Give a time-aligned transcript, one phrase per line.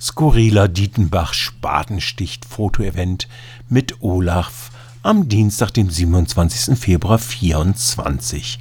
[0.00, 3.26] Skurriler Dietenbach-Spatensticht-Fotoevent
[3.68, 4.70] mit Olaf
[5.02, 6.78] am Dienstag, dem 27.
[6.78, 8.60] Februar 24.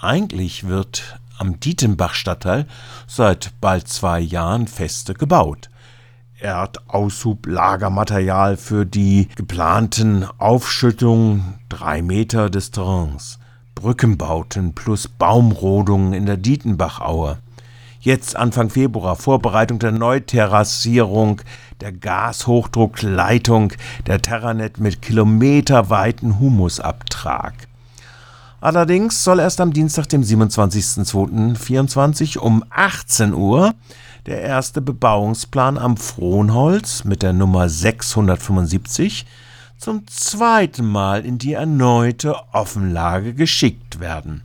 [0.00, 2.66] Eigentlich wird am Dietenbach-Stadtteil
[3.06, 5.68] seit bald zwei Jahren feste gebaut.
[6.40, 13.38] Erdaushub, Lagermaterial für die geplanten Aufschüttungen, drei Meter des Terrains,
[13.74, 17.36] Brückenbauten plus Baumrodungen in der Dietenbachaue.
[18.04, 21.40] Jetzt Anfang Februar Vorbereitung der Neuterrassierung
[21.80, 23.74] der Gashochdruckleitung
[24.08, 27.54] der Terranet mit kilometerweiten Humusabtrag.
[28.60, 33.72] Allerdings soll erst am Dienstag, dem 27.02.24 um 18 Uhr
[34.26, 39.26] der erste Bebauungsplan am Frohnholz mit der Nummer 675
[39.82, 44.42] zum zweiten Mal in die erneute Offenlage geschickt werden.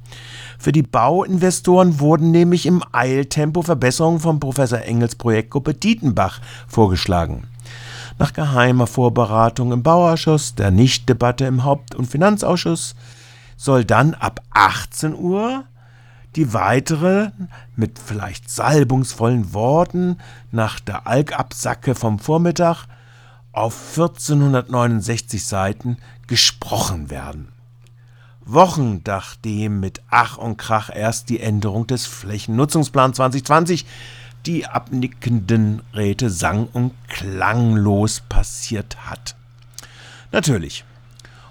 [0.57, 7.43] Für die Bauinvestoren wurden nämlich im Eiltempo Verbesserungen von Professor Engels Projektgruppe Dietenbach vorgeschlagen.
[8.17, 12.95] Nach geheimer Vorberatung im Bauausschuss, der Nichtdebatte im Haupt- und Finanzausschuss,
[13.57, 15.66] soll dann ab 18 Uhr
[16.35, 17.29] die weitere,
[17.75, 20.17] mit vielleicht salbungsvollen Worten
[20.51, 22.88] nach der Alkabsacke vom Vormittag
[23.58, 27.50] auf 1469 Seiten gesprochen werden.
[28.45, 33.85] Wochen nachdem mit Ach und Krach erst die Änderung des Flächennutzungsplans 2020
[34.45, 39.35] die abnickenden Räte sang- und klanglos passiert hat.
[40.31, 40.85] Natürlich,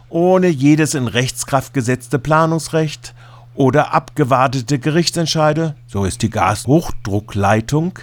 [0.08, 3.14] ohne jedes in Rechtskraft gesetzte Planungsrecht
[3.54, 7.98] oder abgewartete Gerichtsentscheide, so ist die Gashochdruckleitung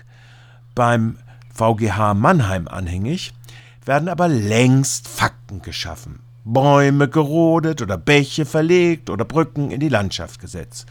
[0.76, 1.18] beim
[1.54, 3.34] VGH Mannheim anhängig,
[3.88, 6.20] werden aber längst Fakten geschaffen.
[6.46, 10.86] Bäume gerodet oder Bäche verlegt oder Brücken in die Landschaft gesetzt.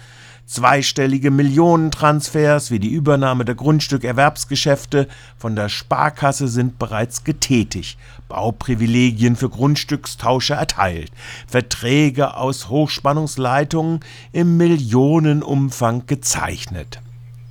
[0.46, 9.48] Zweistellige Millionentransfers wie die Übernahme der Grundstückerwerbsgeschäfte von der Sparkasse sind bereits getätigt, Bauprivilegien für
[9.48, 11.12] Grundstückstauscher erteilt,
[11.46, 14.00] Verträge aus Hochspannungsleitungen
[14.33, 17.00] im Millionenumfang gezeichnet.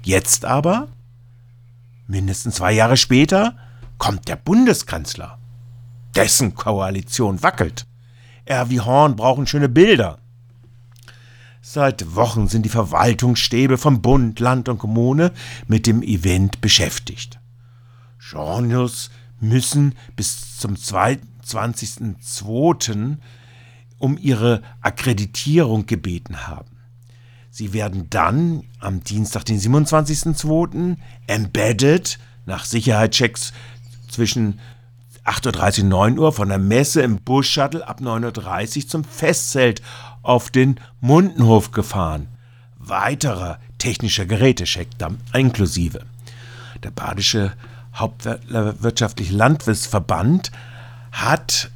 [0.03, 0.87] Jetzt aber,
[2.07, 3.55] mindestens zwei Jahre später,
[4.01, 5.37] kommt der Bundeskanzler.
[6.15, 7.85] Dessen Koalition wackelt.
[8.45, 10.17] Er wie Horn brauchen schöne Bilder.
[11.61, 15.31] Seit Wochen sind die Verwaltungsstäbe von Bund, Land und Kommune
[15.67, 17.39] mit dem Event beschäftigt.
[18.17, 23.17] Genres müssen bis zum 22.02.
[23.99, 26.75] um ihre Akkreditierung gebeten haben.
[27.51, 30.97] Sie werden dann am Dienstag, den 27.02.
[31.27, 32.17] embedded
[32.47, 33.53] nach Sicherheitschecks
[34.11, 34.59] zwischen
[35.25, 39.81] 8.30 Uhr, 9 Uhr von der Messe im Bus-Shuttle ab 9.30 Uhr zum Festzelt
[40.23, 42.27] auf den Mundenhof gefahren.
[42.77, 44.87] Weiterer technischer Gerätecheck
[45.33, 46.05] inklusive.
[46.83, 47.53] Der Badische
[47.93, 50.51] Hauptwirtschaftliche Landwirtsverband
[51.11, 51.69] hat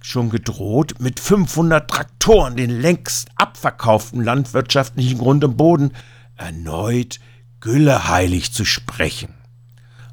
[0.00, 5.92] schon gedroht, mit 500 Traktoren den längst abverkauften landwirtschaftlichen Grund und Boden
[6.36, 7.18] erneut
[7.60, 9.35] gülleheilig zu sprechen.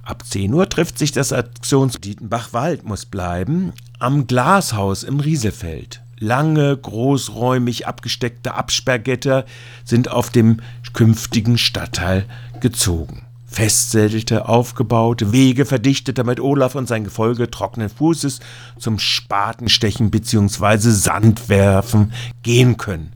[0.04, 6.02] Ab 10 Uhr trifft sich das Aktions Dietenbach-Wald muss bleiben am Glashaus im Rieselfeld.
[6.20, 9.46] Lange, großräumig abgesteckte Absperrgitter
[9.86, 10.60] sind auf dem
[10.92, 12.26] künftigen Stadtteil
[12.60, 13.22] gezogen.
[13.46, 18.42] Festzelte aufgebaut, Wege verdichtet, damit Olaf und sein Gefolge trockenen Fußes
[18.78, 20.90] zum Spatenstechen bzw.
[20.90, 23.14] Sandwerfen gehen können.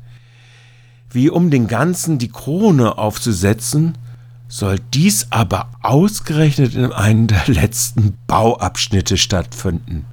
[1.10, 3.98] Wie um den Ganzen die Krone aufzusetzen,
[4.48, 10.06] soll dies aber ausgerechnet in einem der letzten Bauabschnitte stattfinden.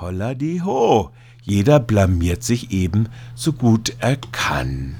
[0.00, 1.10] Holla die ho,
[1.42, 4.96] jeder blamiert sich eben so gut er kann.